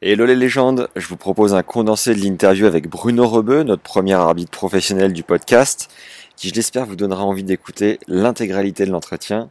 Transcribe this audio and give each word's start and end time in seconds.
Hello 0.00 0.26
les 0.26 0.36
légendes, 0.36 0.88
je 0.94 1.08
vous 1.08 1.16
propose 1.16 1.54
un 1.54 1.64
condensé 1.64 2.14
de 2.14 2.20
l'interview 2.20 2.66
avec 2.66 2.88
Bruno 2.88 3.26
Rebeu, 3.26 3.64
notre 3.64 3.82
premier 3.82 4.14
arbitre 4.14 4.52
professionnel 4.52 5.12
du 5.12 5.24
podcast, 5.24 5.90
qui 6.36 6.50
je 6.50 6.54
l'espère 6.54 6.86
vous 6.86 6.94
donnera 6.94 7.24
envie 7.24 7.42
d'écouter 7.42 7.98
l'intégralité 8.06 8.86
de 8.86 8.92
l'entretien. 8.92 9.50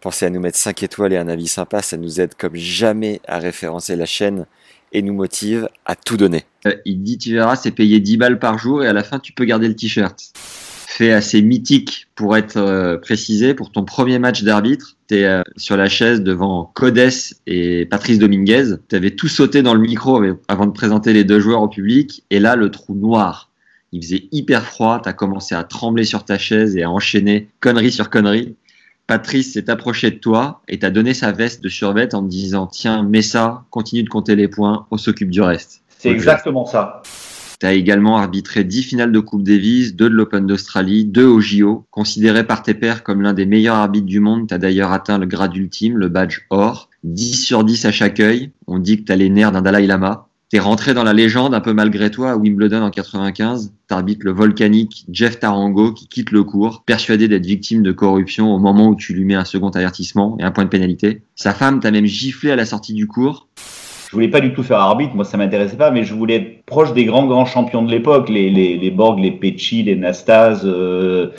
Pensez 0.00 0.26
à 0.26 0.30
nous 0.30 0.40
mettre 0.40 0.58
5 0.58 0.82
étoiles 0.82 1.12
et 1.12 1.16
un 1.16 1.28
avis 1.28 1.46
sympa, 1.46 1.80
ça 1.80 1.96
nous 1.96 2.20
aide 2.20 2.34
comme 2.34 2.56
jamais 2.56 3.20
à 3.28 3.38
référencer 3.38 3.94
la 3.94 4.04
chaîne 4.04 4.46
et 4.92 5.00
nous 5.00 5.14
motive 5.14 5.68
à 5.86 5.94
tout 5.94 6.16
donner. 6.16 6.42
Euh, 6.66 6.74
il 6.84 7.00
dit, 7.04 7.16
tu 7.16 7.32
verras, 7.32 7.54
c'est 7.54 7.70
payé 7.70 8.00
10 8.00 8.16
balles 8.16 8.40
par 8.40 8.58
jour 8.58 8.82
et 8.82 8.88
à 8.88 8.92
la 8.92 9.04
fin, 9.04 9.20
tu 9.20 9.32
peux 9.32 9.44
garder 9.44 9.68
le 9.68 9.76
t-shirt. 9.76 10.32
Fait 10.96 11.10
assez 11.10 11.42
mythique 11.42 12.06
pour 12.14 12.36
être 12.36 12.56
euh, 12.56 12.98
précisé, 12.98 13.52
pour 13.52 13.72
ton 13.72 13.84
premier 13.84 14.20
match 14.20 14.44
d'arbitre, 14.44 14.96
tu 15.08 15.16
es 15.16 15.24
euh, 15.24 15.42
sur 15.56 15.76
la 15.76 15.88
chaise 15.88 16.22
devant 16.22 16.70
Codes 16.72 17.10
et 17.48 17.84
Patrice 17.84 18.20
Dominguez. 18.20 18.76
Tu 18.88 18.94
avais 18.94 19.10
tout 19.10 19.26
sauté 19.26 19.62
dans 19.62 19.74
le 19.74 19.80
micro 19.80 20.22
avant 20.46 20.66
de 20.66 20.70
présenter 20.70 21.12
les 21.12 21.24
deux 21.24 21.40
joueurs 21.40 21.62
au 21.62 21.68
public 21.68 22.22
et 22.30 22.38
là, 22.38 22.54
le 22.54 22.70
trou 22.70 22.94
noir. 22.94 23.50
Il 23.90 24.04
faisait 24.04 24.28
hyper 24.30 24.64
froid, 24.64 25.00
tu 25.02 25.08
as 25.08 25.12
commencé 25.12 25.56
à 25.56 25.64
trembler 25.64 26.04
sur 26.04 26.24
ta 26.24 26.38
chaise 26.38 26.76
et 26.76 26.84
à 26.84 26.90
enchaîner 26.92 27.48
connerie 27.58 27.90
sur 27.90 28.08
connerie. 28.08 28.54
Patrice 29.08 29.54
s'est 29.54 29.70
approché 29.70 30.12
de 30.12 30.18
toi 30.18 30.62
et 30.68 30.78
t'a 30.78 30.90
donné 30.90 31.12
sa 31.12 31.32
veste 31.32 31.60
de 31.60 31.68
survêt 31.68 32.14
en 32.14 32.22
te 32.22 32.28
disant 32.28 32.68
Tiens, 32.68 33.02
mets 33.02 33.20
ça, 33.22 33.64
continue 33.70 34.04
de 34.04 34.08
compter 34.08 34.36
les 34.36 34.46
points, 34.46 34.86
on 34.92 34.96
s'occupe 34.96 35.30
du 35.30 35.42
reste. 35.42 35.82
C'est 35.98 36.10
exactement 36.10 36.66
ça. 36.66 37.02
Tu 37.60 37.66
as 37.66 37.72
également 37.72 38.18
arbitré 38.18 38.64
10 38.64 38.82
finales 38.82 39.12
de 39.12 39.20
Coupe 39.20 39.42
Davis, 39.42 39.94
2 39.94 40.08
de 40.08 40.14
l'Open 40.14 40.46
d'Australie, 40.46 41.04
2 41.04 41.24
au 41.24 41.40
JO. 41.40 41.86
Considéré 41.90 42.46
par 42.46 42.62
tes 42.62 42.74
pairs 42.74 43.02
comme 43.02 43.22
l'un 43.22 43.32
des 43.32 43.46
meilleurs 43.46 43.76
arbitres 43.76 44.06
du 44.06 44.20
monde, 44.20 44.48
tu 44.48 44.54
as 44.54 44.58
d'ailleurs 44.58 44.92
atteint 44.92 45.18
le 45.18 45.26
grade 45.26 45.56
ultime, 45.56 45.96
le 45.96 46.08
badge 46.08 46.40
or. 46.50 46.90
10 47.04 47.44
sur 47.44 47.64
10 47.64 47.84
à 47.84 47.92
chaque 47.92 48.20
œil. 48.20 48.50
On 48.66 48.78
dit 48.78 48.98
que 48.98 49.04
tu 49.04 49.12
as 49.12 49.16
les 49.16 49.30
nerfs 49.30 49.52
d'un 49.52 49.62
Dalai 49.62 49.86
Lama. 49.86 50.28
T'es 50.54 50.60
rentré 50.60 50.94
dans 50.94 51.02
la 51.02 51.12
légende 51.12 51.52
un 51.52 51.60
peu 51.60 51.72
malgré 51.72 52.10
toi 52.10 52.30
à 52.30 52.36
Wimbledon 52.36 52.82
en 52.82 52.90
95. 52.90 53.72
T'arbitres 53.88 54.24
le 54.24 54.30
volcanique 54.30 55.04
Jeff 55.10 55.40
Tarango 55.40 55.92
qui 55.92 56.06
quitte 56.06 56.30
le 56.30 56.44
cours, 56.44 56.84
persuadé 56.84 57.28
d'être 57.28 57.44
victime 57.44 57.82
de 57.82 57.92
corruption 57.92 58.54
au 58.54 58.58
moment 58.58 58.88
où 58.88 58.94
tu 58.94 59.14
lui 59.14 59.24
mets 59.24 59.34
un 59.34 59.44
second 59.44 59.70
avertissement 59.70 60.36
et 60.38 60.44
un 60.44 60.50
point 60.50 60.64
de 60.64 60.68
pénalité. 60.68 61.22
Sa 61.34 61.54
femme 61.54 61.80
t'a 61.80 61.90
même 61.90 62.06
giflé 62.06 62.50
à 62.50 62.56
la 62.56 62.66
sortie 62.66 62.94
du 62.94 63.06
cours. 63.06 63.48
Je 64.14 64.16
voulais 64.16 64.28
pas 64.28 64.38
du 64.38 64.52
tout 64.52 64.62
faire 64.62 64.78
arbitre, 64.78 65.16
moi 65.16 65.24
ça 65.24 65.36
m'intéressait 65.36 65.76
pas, 65.76 65.90
mais 65.90 66.04
je 66.04 66.14
voulais 66.14 66.36
être 66.36 66.64
proche 66.66 66.92
des 66.92 67.04
grands 67.04 67.26
grands 67.26 67.46
champions 67.46 67.82
de 67.82 67.90
l'époque, 67.90 68.28
les, 68.28 68.48
les, 68.48 68.78
les 68.78 68.90
Borg, 68.92 69.18
les 69.18 69.32
Pecci, 69.32 69.82
les 69.82 69.96
Nastase. 69.96 70.62
Euh 70.64 71.30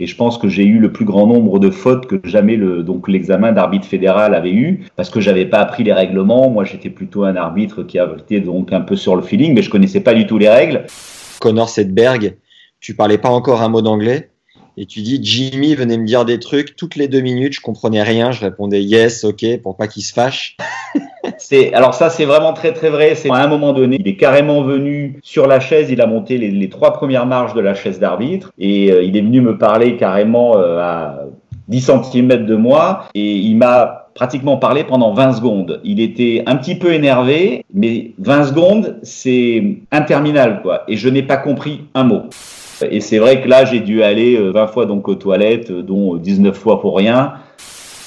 et 0.00 0.08
je 0.08 0.16
pense 0.16 0.36
que 0.36 0.48
j'ai 0.48 0.64
eu 0.64 0.80
le 0.80 0.90
plus 0.90 1.04
grand 1.04 1.28
nombre 1.28 1.60
de 1.60 1.70
fautes 1.70 2.06
que 2.06 2.20
jamais 2.24 2.56
le 2.56 2.82
donc 2.82 3.06
l'examen 3.06 3.52
d'arbitre 3.52 3.86
fédéral 3.86 4.34
avait 4.34 4.50
eu 4.50 4.86
parce 4.96 5.08
que 5.08 5.20
j'avais 5.20 5.46
pas 5.46 5.58
appris 5.58 5.84
les 5.84 5.92
règlements. 5.92 6.50
Moi, 6.50 6.64
j'étais 6.64 6.90
plutôt 6.90 7.22
un 7.22 7.36
arbitre 7.36 7.84
qui 7.84 8.00
avait 8.00 8.40
donc 8.40 8.72
un 8.72 8.80
peu 8.80 8.96
sur 8.96 9.14
le 9.14 9.22
feeling, 9.22 9.54
mais 9.54 9.62
je 9.62 9.70
connaissais 9.70 10.00
pas 10.00 10.14
du 10.14 10.26
tout 10.26 10.36
les 10.36 10.48
règles. 10.48 10.86
Connor 11.38 11.68
Sedberg, 11.68 12.38
tu 12.80 12.96
parlais 12.96 13.18
pas 13.18 13.28
encore 13.28 13.62
un 13.62 13.68
mot 13.68 13.82
d'anglais? 13.82 14.29
Et 14.80 14.86
tu 14.86 15.02
dis 15.02 15.20
Jimmy 15.22 15.74
venait 15.74 15.98
me 15.98 16.06
dire 16.06 16.24
des 16.24 16.38
trucs 16.38 16.74
toutes 16.74 16.96
les 16.96 17.06
deux 17.06 17.20
minutes, 17.20 17.52
je 17.52 17.60
comprenais 17.60 18.02
rien, 18.02 18.32
je 18.32 18.40
répondais 18.40 18.82
yes, 18.82 19.24
ok, 19.24 19.44
pour 19.62 19.76
pas 19.76 19.86
qu'il 19.88 20.02
se 20.02 20.14
fâche. 20.14 20.56
c'est 21.38 21.74
alors 21.74 21.92
ça 21.92 22.08
c'est 22.08 22.24
vraiment 22.24 22.54
très 22.54 22.72
très 22.72 22.88
vrai. 22.88 23.14
C'est 23.14 23.30
à 23.30 23.34
un 23.34 23.46
moment 23.46 23.74
donné, 23.74 23.98
il 24.00 24.08
est 24.08 24.16
carrément 24.16 24.62
venu 24.62 25.20
sur 25.22 25.46
la 25.46 25.60
chaise, 25.60 25.90
il 25.90 26.00
a 26.00 26.06
monté 26.06 26.38
les, 26.38 26.68
trois 26.70 26.94
premières 26.94 27.26
marches 27.26 27.52
de 27.52 27.60
la 27.60 27.74
chaise 27.74 27.98
d'arbitre 27.98 28.52
et 28.58 28.90
euh, 28.90 29.02
il 29.02 29.18
est 29.18 29.20
venu 29.20 29.42
me 29.42 29.58
parler 29.58 29.98
carrément 29.98 30.56
euh, 30.56 30.78
à 30.78 31.26
10 31.68 31.90
cm 32.12 32.46
de 32.46 32.54
moi 32.54 33.04
et 33.14 33.34
il 33.36 33.56
m'a 33.56 34.08
pratiquement 34.14 34.56
parlé 34.56 34.84
pendant 34.84 35.12
20 35.12 35.34
secondes. 35.34 35.80
Il 35.84 36.00
était 36.00 36.42
un 36.46 36.56
petit 36.56 36.74
peu 36.74 36.94
énervé, 36.94 37.66
mais 37.74 38.12
20 38.18 38.44
secondes, 38.44 38.98
c'est 39.02 39.76
interminable, 39.92 40.60
quoi. 40.62 40.84
Et 40.88 40.96
je 40.96 41.08
n'ai 41.10 41.22
pas 41.22 41.36
compris 41.36 41.82
un 41.94 42.04
mot. 42.04 42.22
Et 42.88 43.00
c'est 43.00 43.18
vrai 43.18 43.40
que 43.42 43.48
là, 43.48 43.64
j'ai 43.64 43.80
dû 43.80 44.02
aller 44.02 44.36
20 44.36 44.60
euh, 44.60 44.66
fois 44.66 44.86
donc 44.86 45.08
aux 45.08 45.14
toilettes, 45.14 45.70
euh, 45.70 45.82
dont 45.82 46.16
19 46.16 46.56
fois 46.56 46.80
pour 46.80 46.96
rien. 46.96 47.34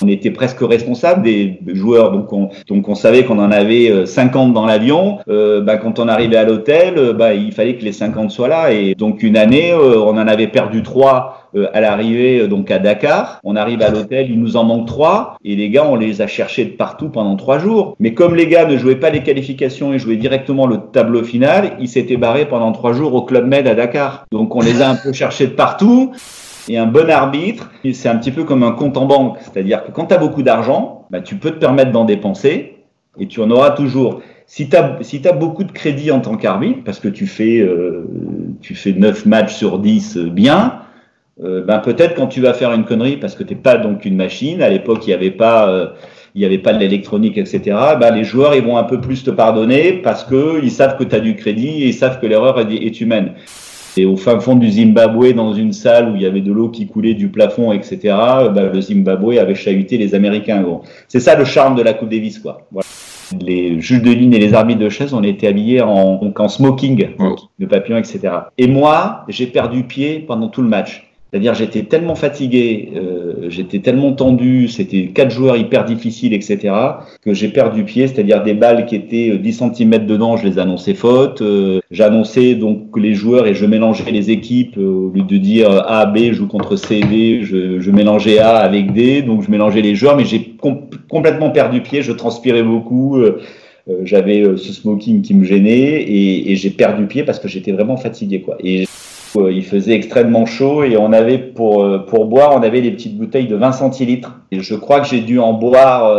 On 0.04 0.08
était 0.08 0.32
presque 0.32 0.60
responsable 0.60 1.22
des 1.22 1.60
joueurs, 1.68 2.12
donc 2.12 2.34
on, 2.34 2.50
donc 2.68 2.90
on 2.90 2.96
savait 2.96 3.24
qu'on 3.24 3.40
en 3.40 3.52
avait 3.52 4.06
50 4.06 4.50
euh, 4.50 4.54
dans 4.54 4.66
l'avion. 4.66 5.20
Euh, 5.30 5.62
bah, 5.62 5.78
quand 5.78 6.00
on 6.00 6.08
arrivait 6.10 6.36
à 6.36 6.44
l'hôtel, 6.44 7.14
bah, 7.18 7.34
il 7.34 7.54
fallait 7.54 7.76
que 7.76 7.86
les 7.86 7.94
50 7.94 8.32
soient 8.32 8.50
là. 8.50 8.74
Et 8.74 8.96
donc 8.96 9.24
une 9.24 9.38
année, 9.38 9.74
on 9.74 10.10
en 10.10 10.28
avait 10.28 10.48
perdu 10.48 10.84
3 10.84 11.43
euh, 11.43 11.43
à 11.74 11.82
l'arrivée 11.82 12.42
euh, 12.42 12.48
donc 12.48 12.72
à 12.72 12.80
Dakar. 12.80 13.40
On 13.44 13.56
arrive 13.56 13.82
à 13.82 13.90
l'hôtel, 13.90 14.30
il 14.30 14.40
nous 14.40 14.58
en 14.58 14.64
manque 14.64 14.88
trois 14.88 15.38
et 15.44 15.56
les 15.56 15.70
gars 15.70 15.86
on 15.86 15.96
les 15.96 16.22
a 16.22 16.28
cherchés 16.28 16.66
de 16.66 16.72
partout 16.72 17.10
pendant 17.10 17.36
trois 17.36 17.60
jours. 17.60 17.96
Mais 18.00 18.14
comme 18.14 18.36
les 18.36 18.48
gars 18.48 18.66
ne 18.66 18.78
jouaient 18.78 18.96
pas 18.96 19.10
les 19.10 19.24
qualifications 19.24 19.94
et 19.94 20.00
jouaient 20.00 20.18
directement 20.18 20.68
le 20.68 20.78
tableau 20.92 21.24
final, 21.24 21.78
ils 21.80 21.90
s'étaient 21.90 22.18
barrés 22.18 22.48
pendant 22.48 22.72
trois 22.72 22.94
jours 22.94 23.14
au 23.14 23.24
Club 23.24 23.48
Med 23.48 23.68
à 23.68 23.76
Dakar. 23.76 24.26
Donc 24.32 24.56
on 24.56 24.62
les 24.62 24.82
a 24.82 24.90
un 24.90 24.96
peu 24.96 25.14
cherchés 25.14 25.48
de 25.48 25.54
partout. 25.54 26.12
Et 26.70 26.78
un 26.78 26.86
bon 26.86 27.10
arbitre, 27.10 27.72
c'est 27.92 28.08
un 28.08 28.16
petit 28.16 28.32
peu 28.32 28.46
comme 28.46 28.64
un 28.64 28.72
compte 28.72 28.96
en 28.96 29.06
banque. 29.06 29.38
C'est-à-dire 29.42 29.84
que 29.84 29.92
quand 29.92 30.06
tu 30.06 30.14
as 30.14 30.18
beaucoup 30.18 30.44
d'argent, 30.44 31.06
bah, 31.10 31.20
tu 31.20 31.36
peux 31.36 31.52
te 31.52 31.60
permettre 31.60 31.92
d'en 31.92 32.06
dépenser 32.06 32.78
et 33.20 33.28
tu 33.28 33.42
en 33.42 33.52
auras 33.52 33.72
toujours. 33.72 34.22
Si 34.46 34.70
tu 34.70 34.76
as, 34.76 34.98
si 35.02 35.22
as 35.28 35.34
beaucoup 35.34 35.64
de 35.64 35.72
crédit 35.72 36.12
en 36.12 36.20
tant 36.20 36.38
qu'arbitre, 36.38 36.80
parce 36.86 37.00
que 37.00 37.08
tu 37.08 37.28
fais, 37.28 37.60
euh, 37.60 38.08
tu 38.62 38.76
fais 38.76 38.94
9 38.94 39.26
matchs 39.26 39.54
sur 39.54 39.80
10 39.80 40.18
bien, 40.18 40.83
euh, 41.42 41.64
ben 41.64 41.80
peut-être 41.80 42.16
quand 42.16 42.28
tu 42.28 42.42
vas 42.42 42.54
faire 42.54 42.72
une 42.74 42.86
connerie 42.86 43.18
parce 43.18 43.36
que 43.36 43.44
t'es 43.44 43.56
pas 43.56 43.78
donc 43.78 44.06
une 44.06 44.16
machine. 44.16 44.62
À 44.62 44.70
l'époque, 44.70 45.06
il 45.06 45.10
n'y 45.10 45.14
avait 45.14 45.32
pas, 45.32 45.68
euh, 45.68 45.88
il 46.36 46.42
y 46.42 46.46
avait 46.46 46.60
pas 46.60 46.74
de 46.74 46.80
l'électronique, 46.80 47.38
etc. 47.38 47.62
Ben 48.00 48.12
les 48.14 48.24
joueurs 48.24 48.56
ils 48.56 48.64
vont 48.64 48.78
un 48.78 48.84
peu 48.84 49.02
plus 49.02 49.24
te 49.24 49.32
pardonner 49.32 49.94
parce 49.94 50.24
que 50.24 50.64
ils 50.64 50.72
savent 50.72 50.98
que 50.98 51.04
tu 51.04 51.16
as 51.16 51.20
du 51.20 51.36
crédit 51.36 51.84
et 51.84 51.88
ils 51.88 51.94
savent 51.94 52.20
que 52.20 52.28
l'erreur 52.28 52.60
est, 52.60 53.02
humaine. 53.02 53.32
Et 53.96 54.06
au 54.06 54.16
fin 54.16 54.40
fond 54.40 54.56
du 54.56 54.70
Zimbabwe, 54.70 55.34
dans 55.34 55.54
une 55.54 55.72
salle 55.72 56.10
où 56.10 56.16
il 56.16 56.22
y 56.22 56.26
avait 56.26 56.42
de 56.42 56.52
l'eau 56.52 56.70
qui 56.70 56.88
coulait 56.88 57.14
du 57.14 57.30
plafond, 57.30 57.72
etc., 57.72 58.00
ben 58.54 58.72
le 58.72 58.82
Zimbabwe 58.82 59.38
avait 59.40 59.56
chahuté 59.56 59.98
les 59.98 60.16
Américains. 60.16 60.64
C'est 61.08 61.20
ça 61.20 61.36
le 61.36 61.46
charme 61.46 61.76
de 61.76 61.84
la 61.84 61.94
Coupe 61.94 62.10
Davis, 62.10 62.40
quoi. 62.40 62.68
Voilà. 62.72 62.88
Les 63.40 63.80
juges 63.82 64.02
de 64.02 64.12
ligne 64.12 64.34
et 64.34 64.40
les 64.40 64.54
arbitres 64.54 64.80
de 64.80 64.90
chaise, 64.90 65.14
on 65.14 65.24
était 65.24 65.48
habillés 65.48 65.82
en, 65.82 66.20
en 66.36 66.50
smoking, 66.50 67.08
de 67.60 67.66
papillon, 67.66 67.98
etc. 67.98 68.20
Et 68.58 68.68
moi, 68.68 69.26
j'ai 69.28 69.48
perdu 69.48 69.84
pied 69.84 70.20
pendant 70.20 70.50
tout 70.50 70.62
le 70.62 70.68
match. 70.68 71.13
C'est-à-dire 71.34 71.56
j'étais 71.56 71.82
tellement 71.82 72.14
fatigué, 72.14 72.90
euh, 72.96 73.50
j'étais 73.50 73.80
tellement 73.80 74.14
tendu, 74.14 74.68
c'était 74.68 75.08
quatre 75.08 75.32
joueurs 75.32 75.58
hyper 75.58 75.84
difficiles, 75.84 76.32
etc., 76.32 76.76
que 77.26 77.34
j'ai 77.34 77.48
perdu 77.48 77.86
pied, 77.86 78.06
c'est-à-dire 78.06 78.44
des 78.44 78.54
balles 78.54 78.86
qui 78.86 78.96
étaient 78.96 79.36
10 79.40 79.62
euh, 79.64 79.66
cm 79.74 80.06
dedans, 80.06 80.38
je 80.38 80.46
les 80.46 80.60
annonçais 80.60 80.94
fautes. 80.94 81.42
Euh, 81.42 81.80
J'annonçais 81.90 82.54
donc 82.54 82.96
les 82.96 83.16
joueurs 83.16 83.48
et 83.48 83.56
je 83.56 83.66
mélangeais 83.66 84.12
les 84.12 84.30
équipes 84.30 84.78
euh, 84.78 85.08
au 85.08 85.10
lieu 85.10 85.24
de 85.24 85.38
dire 85.38 85.72
A, 85.88 86.06
B, 86.06 86.34
joue 86.34 86.48
contre 86.48 86.76
C, 86.76 87.02
D, 87.02 87.40
je, 87.42 87.80
je 87.80 87.90
mélangeais 87.90 88.38
A 88.38 88.58
avec 88.58 88.94
D, 88.94 89.24
donc 89.24 89.42
je 89.42 89.50
mélangeais 89.50 89.82
les 89.82 89.96
joueurs, 89.96 90.16
mais 90.16 90.26
j'ai 90.26 90.56
complètement 91.10 91.50
perdu 91.50 91.82
pied, 91.82 92.04
je 92.04 92.12
transpirais 92.12 92.62
beaucoup. 92.62 93.18
J'avais 94.04 94.44
ce 94.56 94.72
smoking 94.72 95.22
qui 95.22 95.34
me 95.34 95.44
gênait 95.44 96.02
et, 96.04 96.52
et 96.52 96.56
j'ai 96.56 96.70
perdu 96.70 97.06
pied 97.06 97.24
parce 97.24 97.40
que 97.40 97.50
j'étais 97.50 97.74
vraiment 97.74 97.98
fatigué. 97.98 98.42
Quoi. 98.42 98.58
Euh, 98.64 98.86
il 99.36 99.64
faisait 99.64 99.94
extrêmement 99.94 100.46
chaud 100.46 100.84
et 100.84 100.98
on 100.98 101.12
avait 101.12 101.38
pour, 101.38 101.84
euh, 101.84 102.00
pour 102.00 102.26
boire, 102.26 102.56
on 102.56 102.62
avait 102.62 102.82
des 102.82 102.92
petites 102.92 103.18
bouteilles 103.18 103.48
de 103.48 103.56
20 103.56 103.72
centilitres. 103.72 104.40
Et 104.52 104.60
je 104.60 104.76
crois 104.76 105.00
que 105.00 105.08
j'ai 105.08 105.22
dû 105.22 105.40
en 105.40 105.54
boire 105.54 106.16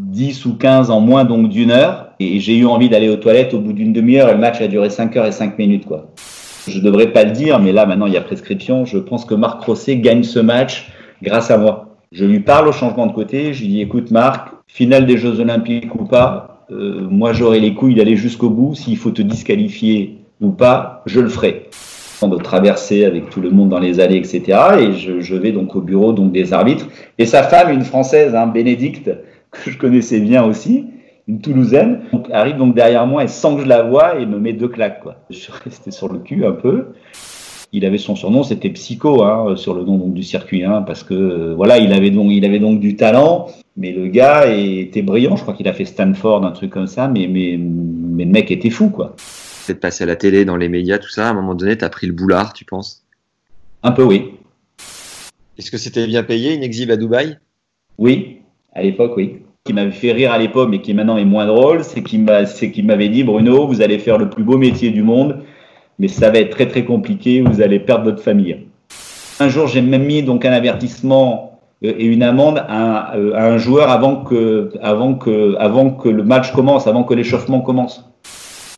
10 0.00 0.46
euh, 0.46 0.48
ou 0.48 0.54
15 0.54 0.90
en 0.90 1.00
moins 1.00 1.24
donc 1.24 1.48
d'une 1.48 1.70
heure. 1.70 2.10
Et 2.20 2.38
j'ai 2.40 2.56
eu 2.56 2.66
envie 2.66 2.88
d'aller 2.88 3.08
aux 3.08 3.16
toilettes 3.16 3.54
au 3.54 3.58
bout 3.58 3.72
d'une 3.72 3.92
demi-heure 3.92 4.28
et 4.28 4.32
le 4.32 4.38
match 4.38 4.60
a 4.60 4.68
duré 4.68 4.88
5 4.88 5.16
heures 5.16 5.26
et 5.26 5.32
5 5.32 5.58
minutes. 5.58 5.86
quoi. 5.86 6.06
Je 6.68 6.80
devrais 6.80 7.08
pas 7.08 7.24
le 7.24 7.32
dire, 7.32 7.58
mais 7.58 7.72
là 7.72 7.86
maintenant 7.86 8.06
il 8.06 8.12
y 8.12 8.16
a 8.16 8.20
prescription. 8.20 8.84
Je 8.84 8.98
pense 8.98 9.24
que 9.24 9.34
Marc 9.34 9.62
Rosset 9.62 9.96
gagne 9.96 10.22
ce 10.22 10.38
match 10.38 10.92
grâce 11.22 11.50
à 11.50 11.58
moi. 11.58 11.96
Je 12.12 12.24
lui 12.24 12.40
parle 12.40 12.68
au 12.68 12.72
changement 12.72 13.06
de 13.06 13.12
côté. 13.12 13.52
Je 13.52 13.62
lui 13.62 13.68
dis 13.68 13.80
écoute 13.80 14.12
Marc, 14.12 14.50
finale 14.68 15.06
des 15.06 15.18
Jeux 15.18 15.40
Olympiques 15.40 15.94
ou 15.96 16.04
pas, 16.04 16.64
moi 16.70 17.32
j'aurai 17.32 17.58
les 17.58 17.74
couilles 17.74 17.96
d'aller 17.96 18.16
jusqu'au 18.16 18.48
bout. 18.48 18.74
S'il 18.74 18.96
faut 18.96 19.10
te 19.10 19.22
disqualifier 19.22 20.18
ou 20.40 20.50
pas, 20.50 21.02
je 21.06 21.20
le 21.20 21.28
ferai 21.28 21.68
de 22.28 22.36
traverser 22.36 23.04
avec 23.04 23.30
tout 23.30 23.40
le 23.40 23.50
monde 23.50 23.68
dans 23.68 23.78
les 23.78 24.00
allées, 24.00 24.16
etc. 24.16 24.42
Et 24.80 24.92
je, 24.92 25.34
vais 25.34 25.52
donc 25.52 25.74
au 25.76 25.80
bureau 25.80 26.12
donc 26.12 26.32
des 26.32 26.52
arbitres. 26.52 26.88
Et 27.18 27.26
sa 27.26 27.42
femme, 27.42 27.70
une 27.70 27.84
française, 27.84 28.34
hein, 28.34 28.46
Bénédicte, 28.46 29.10
que 29.50 29.70
je 29.70 29.78
connaissais 29.78 30.20
bien 30.20 30.44
aussi, 30.44 30.86
une 31.28 31.40
Toulousaine, 31.40 32.00
arrive 32.32 32.56
donc 32.56 32.74
derrière 32.74 33.06
moi 33.06 33.24
et 33.24 33.28
sans 33.28 33.56
que 33.56 33.62
je 33.62 33.66
la 33.66 33.82
voie, 33.82 34.18
et 34.18 34.26
me 34.26 34.38
met 34.38 34.52
deux 34.52 34.68
claques. 34.68 35.00
Quoi. 35.02 35.16
Je 35.30 35.36
suis 35.36 35.52
resté 35.52 35.90
sur 35.90 36.12
le 36.12 36.18
cul 36.18 36.44
un 36.44 36.52
peu. 36.52 36.88
Il 37.72 37.84
avait 37.84 37.98
son 37.98 38.14
surnom, 38.14 38.44
c'était 38.44 38.68
Psycho, 38.70 39.24
hein, 39.24 39.56
sur 39.56 39.74
le 39.74 39.82
nom 39.82 39.98
donc, 39.98 40.14
du 40.14 40.22
circuit, 40.22 40.62
hein, 40.62 40.82
parce 40.82 41.02
que 41.02 41.14
euh, 41.14 41.54
voilà, 41.56 41.78
il 41.78 41.92
avait 41.92 42.10
donc, 42.10 42.30
il 42.30 42.44
avait 42.44 42.60
donc 42.60 42.78
du 42.78 42.94
talent, 42.94 43.48
mais 43.76 43.90
le 43.90 44.06
gars 44.06 44.46
était 44.46 45.02
brillant. 45.02 45.34
Je 45.34 45.42
crois 45.42 45.54
qu'il 45.54 45.66
a 45.66 45.72
fait 45.72 45.84
Stanford, 45.84 46.46
un 46.46 46.52
truc 46.52 46.70
comme 46.70 46.86
ça, 46.86 47.08
mais 47.08 47.26
mais 47.26 47.58
mais 47.58 48.24
le 48.24 48.30
mec 48.30 48.52
était 48.52 48.70
fou, 48.70 48.90
quoi. 48.90 49.16
Peut-être 49.66 49.80
passé 49.80 50.04
à 50.04 50.06
la 50.06 50.16
télé, 50.16 50.44
dans 50.44 50.56
les 50.56 50.68
médias, 50.68 50.98
tout 50.98 51.08
ça. 51.08 51.28
À 51.28 51.30
un 51.30 51.34
moment 51.34 51.54
donné, 51.54 51.76
t'as 51.76 51.88
pris 51.88 52.06
le 52.06 52.12
boulard, 52.12 52.52
tu 52.52 52.64
penses? 52.64 53.04
Un 53.82 53.92
peu, 53.92 54.02
oui. 54.02 54.34
Est-ce 55.58 55.70
que 55.70 55.78
c'était 55.78 56.06
bien 56.06 56.22
payé 56.22 56.54
une 56.54 56.62
exhibe 56.62 56.90
à 56.90 56.96
Dubaï? 56.96 57.38
Oui, 57.98 58.40
à 58.72 58.82
l'époque, 58.82 59.14
oui 59.16 59.42
qui 59.66 59.72
m'avait 59.72 59.92
fait 59.92 60.12
rire 60.12 60.30
à 60.30 60.36
l'époque, 60.36 60.68
mais 60.70 60.82
qui 60.82 60.92
maintenant 60.92 61.16
est 61.16 61.24
moins 61.24 61.46
drôle, 61.46 61.84
c'est 61.84 62.02
qu'il 62.02 62.22
m'avait 62.22 63.08
dit 63.08 63.24
Bruno, 63.24 63.66
vous 63.66 63.80
allez 63.80 63.98
faire 63.98 64.18
le 64.18 64.28
plus 64.28 64.44
beau 64.44 64.58
métier 64.58 64.90
du 64.90 65.02
monde, 65.02 65.38
mais 65.98 66.08
ça 66.08 66.30
va 66.30 66.38
être 66.38 66.50
très 66.50 66.68
très 66.68 66.84
compliqué, 66.84 67.40
vous 67.40 67.62
allez 67.62 67.78
perdre 67.78 68.04
votre 68.04 68.22
famille. 68.22 68.58
Un 69.40 69.48
jour, 69.48 69.66
j'ai 69.66 69.80
même 69.80 70.04
mis 70.04 70.22
donc 70.22 70.44
un 70.44 70.52
avertissement 70.52 71.60
euh, 71.82 71.94
et 71.96 72.04
une 72.04 72.22
amende 72.22 72.62
à, 72.68 73.16
euh, 73.16 73.34
un 73.34 73.56
joueur 73.56 73.88
avant 73.88 74.16
que, 74.16 74.70
avant, 74.82 75.14
que, 75.14 75.56
avant 75.58 75.92
que 75.92 76.10
le 76.10 76.24
match 76.24 76.52
commence, 76.52 76.86
avant 76.86 77.04
que 77.04 77.14
l'échauffement 77.14 77.62
commence. 77.62 78.04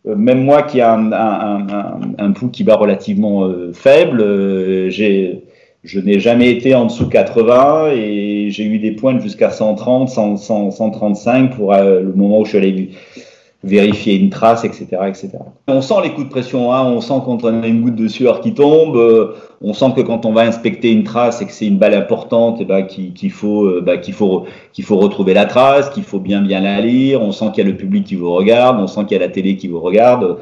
Euh, 0.06 0.14
même 0.14 0.44
moi 0.44 0.62
qui 0.62 0.80
a 0.80 0.92
un, 0.94 1.12
un, 1.12 1.68
un, 1.68 2.00
un 2.18 2.32
pouls 2.32 2.50
qui 2.50 2.64
bat 2.64 2.76
relativement 2.76 3.50
faible, 3.72 4.90
j'ai 4.90 5.42
je 5.86 6.00
n'ai 6.00 6.18
jamais 6.18 6.50
été 6.50 6.74
en 6.74 6.86
dessous 6.86 7.08
80 7.08 7.92
et 7.92 8.48
j'ai 8.50 8.64
eu 8.64 8.78
des 8.78 8.90
points 8.90 9.18
jusqu'à 9.20 9.50
130, 9.50 10.08
135 10.08 11.54
pour 11.54 11.72
euh, 11.72 12.00
le 12.00 12.12
moment 12.12 12.40
où 12.40 12.44
je 12.44 12.50
suis 12.50 12.58
allé 12.58 12.90
vérifier 13.66 14.14
une 14.16 14.30
trace, 14.30 14.64
etc., 14.64 14.86
etc. 15.06 15.30
On 15.68 15.80
sent 15.80 15.94
les 16.02 16.10
coups 16.10 16.26
de 16.26 16.30
pression, 16.30 16.72
hein, 16.72 16.82
on 16.84 17.00
sent 17.00 17.20
quand 17.24 17.44
on 17.44 17.62
a 17.62 17.66
une 17.66 17.82
goutte 17.82 17.96
de 17.96 18.08
sueur 18.08 18.40
qui 18.40 18.54
tombe, 18.54 18.96
euh, 18.96 19.34
on 19.60 19.72
sent 19.74 19.92
que 19.96 20.00
quand 20.02 20.24
on 20.24 20.32
va 20.32 20.42
inspecter 20.42 20.92
une 20.92 21.04
trace 21.04 21.42
et 21.42 21.46
que 21.46 21.52
c'est 21.52 21.66
une 21.66 21.78
balle 21.78 21.94
importante, 21.94 22.58
eh 22.60 22.64
ben, 22.64 22.82
qu'il 22.82 23.30
faut, 23.30 23.64
euh, 23.64 23.82
bah, 23.84 23.96
qu'il 23.96 24.14
faut, 24.14 24.44
qu'il 24.72 24.84
faut 24.84 24.96
retrouver 24.96 25.34
la 25.34 25.46
trace, 25.46 25.90
qu'il 25.90 26.04
faut 26.04 26.20
bien 26.20 26.42
bien 26.42 26.60
la 26.60 26.80
lire, 26.80 27.22
on 27.22 27.32
sent 27.32 27.46
qu'il 27.52 27.64
y 27.64 27.66
a 27.66 27.70
le 27.70 27.76
public 27.76 28.04
qui 28.04 28.14
vous 28.14 28.32
regarde, 28.32 28.78
on 28.80 28.86
sent 28.86 29.00
qu'il 29.06 29.18
y 29.18 29.20
a 29.20 29.26
la 29.26 29.32
télé 29.32 29.56
qui 29.56 29.68
vous 29.68 29.80
regarde. 29.80 30.38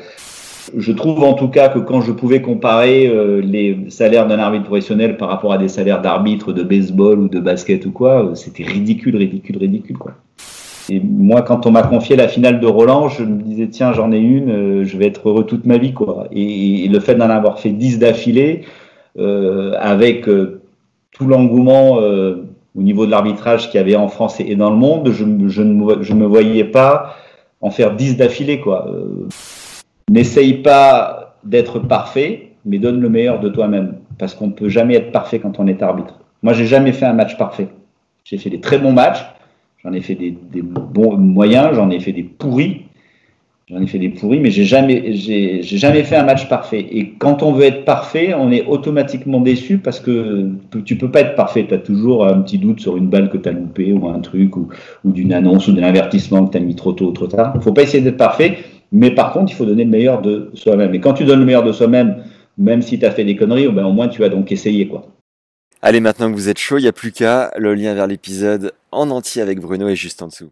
Je 0.76 0.92
trouve 0.92 1.22
en 1.22 1.34
tout 1.34 1.48
cas 1.48 1.68
que 1.68 1.78
quand 1.78 2.00
je 2.00 2.12
pouvais 2.12 2.40
comparer 2.40 3.06
euh, 3.06 3.40
les 3.40 3.90
salaires 3.90 4.26
d'un 4.26 4.38
arbitre 4.38 4.64
professionnel 4.64 5.16
par 5.16 5.28
rapport 5.28 5.52
à 5.52 5.58
des 5.58 5.68
salaires 5.68 6.00
d'arbitre 6.00 6.52
de 6.52 6.62
baseball 6.62 7.18
ou 7.18 7.28
de 7.28 7.40
basket 7.40 7.84
ou 7.86 7.92
quoi, 7.92 8.24
euh, 8.24 8.34
c'était 8.34 8.64
ridicule, 8.64 9.16
ridicule, 9.16 9.58
ridicule 9.58 9.98
quoi. 9.98 10.14
Et 10.90 11.00
moi, 11.00 11.42
quand 11.42 11.66
on 11.66 11.70
m'a 11.70 11.82
confié 11.82 12.16
la 12.16 12.28
finale 12.28 12.60
de 12.60 12.66
Roland, 12.66 13.08
je 13.08 13.24
me 13.24 13.42
disais 13.42 13.68
tiens, 13.68 13.92
j'en 13.92 14.12
ai 14.12 14.18
une, 14.18 14.50
euh, 14.50 14.84
je 14.84 14.96
vais 14.96 15.06
être 15.06 15.28
heureux 15.28 15.44
toute 15.44 15.64
ma 15.64 15.78
vie 15.78 15.92
quoi. 15.92 16.26
Et, 16.30 16.88
le 16.88 17.00
fait 17.00 17.14
d'en 17.14 17.30
avoir 17.30 17.58
fait 17.58 17.70
10 17.70 17.98
d'affilée, 17.98 18.62
avec 19.16 20.24
tout 20.24 21.26
l'engouement 21.26 21.98
au 21.98 22.82
niveau 22.82 23.06
de 23.06 23.10
l'arbitrage 23.10 23.70
qu'il 23.70 23.78
y 23.78 23.80
avait 23.80 23.94
en 23.94 24.08
France 24.08 24.40
et 24.40 24.56
dans 24.56 24.70
le 24.70 24.76
monde, 24.76 25.10
je, 25.12 25.24
je 25.46 25.62
ne 25.62 26.02
je 26.02 26.14
me 26.14 26.26
voyais 26.26 26.64
pas 26.64 27.14
en 27.60 27.70
faire 27.70 27.94
10 27.94 28.16
d'affilée 28.16 28.60
quoi. 28.60 28.90
N'essaye 30.10 30.54
pas 30.54 31.24
d'être 31.44 31.78
parfait, 31.78 32.50
mais 32.64 32.78
donne 32.78 33.00
le 33.00 33.08
meilleur 33.08 33.40
de 33.40 33.48
toi-même. 33.48 33.96
Parce 34.18 34.34
qu'on 34.34 34.48
ne 34.48 34.52
peut 34.52 34.68
jamais 34.68 34.94
être 34.94 35.12
parfait 35.12 35.38
quand 35.38 35.58
on 35.58 35.66
est 35.66 35.82
arbitre. 35.82 36.20
Moi, 36.42 36.52
j'ai 36.52 36.66
jamais 36.66 36.92
fait 36.92 37.06
un 37.06 37.12
match 37.12 37.36
parfait. 37.36 37.68
J'ai 38.24 38.38
fait 38.38 38.50
des 38.50 38.60
très 38.60 38.78
bons 38.78 38.92
matchs, 38.92 39.24
j'en 39.84 39.92
ai 39.92 40.00
fait 40.00 40.14
des, 40.14 40.34
bons 40.62 41.16
moyens, 41.16 41.74
j'en 41.74 41.90
ai 41.90 42.00
fait 42.00 42.12
des 42.12 42.22
pourris, 42.22 42.82
j'en 43.68 43.80
ai 43.80 43.86
fait 43.86 43.98
des 43.98 44.08
pourris, 44.08 44.40
mais 44.40 44.50
j'ai 44.50 44.64
jamais, 44.64 45.14
j'ai, 45.14 45.62
jamais 45.62 46.02
fait 46.04 46.16
un 46.16 46.24
match 46.24 46.48
parfait. 46.48 46.86
Et 46.90 47.10
quand 47.18 47.42
on 47.42 47.52
veut 47.52 47.64
être 47.64 47.84
parfait, 47.84 48.34
on 48.34 48.50
est 48.50 48.66
automatiquement 48.66 49.40
déçu 49.40 49.78
parce 49.78 50.00
que 50.00 50.50
tu 50.84 50.96
peux 50.96 51.10
pas 51.10 51.20
être 51.20 51.34
parfait. 51.34 51.66
Tu 51.68 51.74
as 51.74 51.78
toujours 51.78 52.26
un 52.26 52.40
petit 52.40 52.58
doute 52.58 52.80
sur 52.80 52.96
une 52.96 53.08
balle 53.08 53.28
que 53.28 53.36
tu 53.36 53.48
as 53.48 53.52
loupée 53.52 53.92
ou 53.92 54.08
un 54.08 54.20
truc 54.20 54.56
ou, 54.56 54.68
d'une 55.04 55.32
annonce 55.32 55.68
ou 55.68 55.72
d'un 55.72 55.84
avertissement 55.84 56.46
que 56.46 56.52
tu 56.52 56.58
as 56.58 56.60
mis 56.60 56.74
trop 56.74 56.92
tôt 56.92 57.06
ou 57.06 57.12
trop 57.12 57.26
tard. 57.26 57.52
Il 57.54 57.60
faut 57.60 57.72
pas 57.72 57.82
essayer 57.82 58.02
d'être 58.02 58.16
parfait. 58.16 58.58
Mais 58.92 59.10
par 59.10 59.32
contre, 59.32 59.50
il 59.50 59.56
faut 59.56 59.66
donner 59.66 59.84
le 59.84 59.90
meilleur 59.90 60.22
de 60.22 60.50
soi-même. 60.54 60.94
Et 60.94 61.00
quand 61.00 61.14
tu 61.14 61.24
donnes 61.24 61.40
le 61.40 61.46
meilleur 61.46 61.64
de 61.64 61.72
soi-même, 61.72 62.16
même 62.56 62.80
si 62.80 62.98
tu 62.98 63.04
as 63.04 63.10
fait 63.10 63.24
des 63.24 63.34
conneries, 63.34 63.66
au 63.66 63.72
moins 63.72 64.08
tu 64.08 64.22
as 64.22 64.28
donc 64.28 64.52
essayé. 64.52 64.86
quoi. 64.86 65.13
Allez, 65.86 66.00
maintenant 66.00 66.30
que 66.30 66.34
vous 66.34 66.48
êtes 66.48 66.56
chaud, 66.56 66.78
il 66.78 66.80
n'y 66.80 66.88
a 66.88 66.94
plus 66.94 67.12
qu'à 67.12 67.52
le 67.58 67.74
lien 67.74 67.92
vers 67.92 68.06
l'épisode 68.06 68.72
en 68.90 69.10
entier 69.10 69.42
avec 69.42 69.60
Bruno 69.60 69.86
est 69.86 69.96
juste 69.96 70.22
en 70.22 70.28
dessous. 70.28 70.50